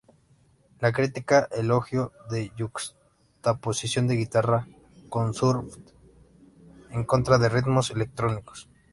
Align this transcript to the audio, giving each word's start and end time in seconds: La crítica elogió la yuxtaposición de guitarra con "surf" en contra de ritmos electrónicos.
La 0.79 0.91
crítica 0.91 1.47
elogió 1.51 2.11
la 2.31 2.39
yuxtaposición 2.55 4.07
de 4.07 4.15
guitarra 4.15 4.67
con 5.09 5.35
"surf" 5.35 5.75
en 6.89 7.03
contra 7.03 7.37
de 7.37 7.49
ritmos 7.49 7.91
electrónicos. 7.91 8.67